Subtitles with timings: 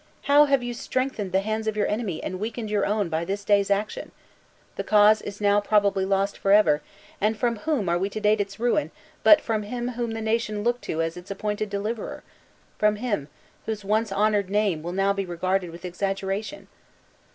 [0.23, 3.43] How have you strengthened the hands of your enemy, and weakened your own by this
[3.43, 4.11] day's action!
[4.75, 6.81] The cause is now probably lost forever;
[7.21, 8.89] and from whom are we to date its ruin
[9.21, 12.23] but from him to whom the nation looked as to its appointed deliverer?
[12.79, 13.27] From him,
[13.67, 16.67] whose once honored name will now be regarded with exaggeration?"